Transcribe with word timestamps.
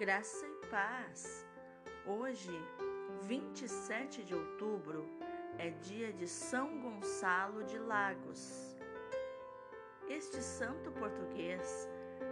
Graça 0.00 0.46
e 0.46 0.66
paz. 0.68 1.46
Hoje, 2.06 2.50
27 3.24 4.24
de 4.24 4.34
outubro, 4.34 5.06
é 5.58 5.68
dia 5.68 6.10
de 6.10 6.26
São 6.26 6.80
Gonçalo 6.80 7.62
de 7.64 7.78
Lagos. 7.78 8.74
Este 10.08 10.42
santo 10.42 10.90
português 10.92 11.86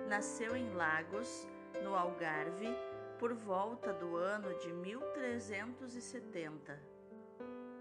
nasceu 0.08 0.56
em 0.56 0.72
Lagos, 0.72 1.46
no 1.84 1.94
Algarve, 1.94 2.74
por 3.18 3.34
volta 3.34 3.92
do 3.92 4.16
ano 4.16 4.58
de 4.60 4.72
1370. 4.72 6.82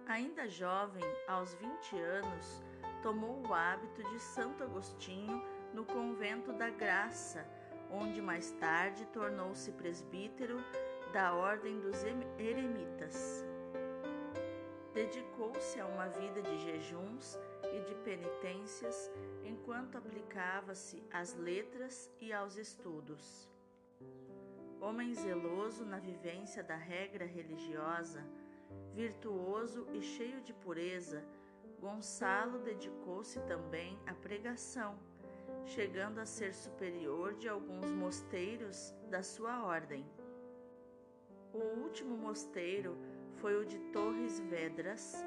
Ainda 0.06 0.50
jovem, 0.50 1.06
aos 1.30 1.54
20 1.54 1.98
anos, 1.98 2.62
tomou 3.02 3.42
o 3.48 3.54
hábito 3.54 4.04
de 4.10 4.20
Santo 4.20 4.66
Agostinho 4.66 5.42
no 5.74 5.86
convento 5.86 6.52
da 6.52 6.70
Graça, 6.70 7.48
onde 7.92 8.22
mais 8.22 8.52
tarde 8.52 9.06
tornou-se 9.08 9.72
presbítero 9.72 10.58
da 11.14 11.34
Ordem 11.34 11.80
dos 11.80 12.04
Eremitas. 12.38 13.46
Dedicou-se 14.94 15.80
a 15.80 15.86
uma 15.86 16.08
vida 16.08 16.42
de 16.42 16.58
jejuns 16.60 17.38
e 17.72 17.80
de 17.82 17.96
penitências 18.04 19.12
enquanto 19.44 19.98
aplicava-se 19.98 21.04
às 21.12 21.36
letras 21.36 22.12
e 22.20 22.34
aos 22.34 22.58
estudos. 22.58 23.50
Homem 24.82 25.14
zeloso 25.14 25.86
na 25.86 26.00
vivência 26.00 26.64
da 26.64 26.76
regra 26.76 27.26
religiosa, 27.26 28.24
virtuoso 28.94 29.88
e 29.94 30.02
cheio 30.02 30.42
de 30.42 30.54
pureza, 30.54 31.24
Gonçalo 31.80 32.60
dedicou-se 32.60 33.40
também 33.42 34.00
à 34.08 34.14
pregação 34.14 34.98
chegando 35.66 36.20
a 36.20 36.26
ser 36.26 36.54
superior 36.54 37.34
de 37.36 37.50
alguns 37.50 37.92
mosteiros 37.92 38.96
da 39.10 39.24
sua 39.24 39.66
ordem. 39.66 40.06
O 41.54 41.60
último 41.82 42.18
mosteiro 42.18 42.98
foi 43.36 43.56
o 43.56 43.66
de 43.66 43.80
Torres 43.92 44.40
Vedras, 44.40 45.24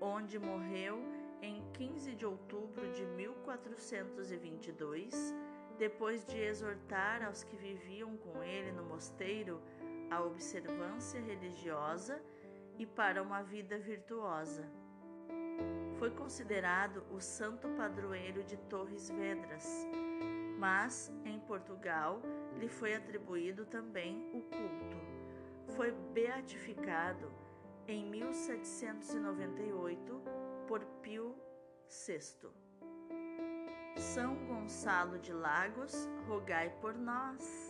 onde 0.00 0.38
morreu 0.38 0.98
em 1.42 1.62
15 1.72 2.14
de 2.14 2.24
outubro 2.26 2.92
de 2.92 3.04
1422, 3.04 5.34
depois 5.78 6.24
de 6.26 6.38
exortar 6.38 7.24
aos 7.24 7.42
que 7.44 7.56
viviam 7.56 8.16
com 8.16 8.42
ele 8.42 8.72
no 8.72 8.84
mosteiro 8.84 9.60
a 10.10 10.22
observância 10.22 11.20
religiosa 11.20 12.20
e 12.78 12.86
para 12.86 13.22
uma 13.22 13.42
vida 13.42 13.78
virtuosa. 13.78 14.66
Foi 15.98 16.10
considerado 16.10 17.02
o 17.10 17.20
santo 17.20 17.68
padroeiro 17.70 18.44
de 18.44 18.56
Torres 18.56 19.08
Vedras, 19.08 19.66
mas 20.58 21.10
em 21.24 21.40
Portugal 21.40 22.20
lhe 22.58 22.68
foi 22.68 22.94
atribuído 22.94 23.64
também 23.64 24.30
o 24.34 24.42
culto. 24.42 24.98
Foi 25.74 25.92
beatificado 26.12 27.32
em 27.88 28.04
1798 28.10 30.22
por 30.68 30.84
Pio 31.02 31.34
VI. 31.88 32.50
São 33.96 34.36
Gonçalo 34.46 35.18
de 35.18 35.32
Lagos, 35.32 36.10
rogai 36.28 36.68
por 36.80 36.94
nós. 36.94 37.65